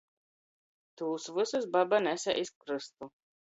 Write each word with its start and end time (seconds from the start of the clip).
Tūs 1.03 1.29
vysus 1.37 1.69
baba 1.77 2.03
nese 2.09 2.39
iz 2.45 2.55
krystu. 2.61 3.15